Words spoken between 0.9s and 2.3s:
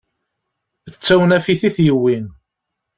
D tawnafit i t-yewwin.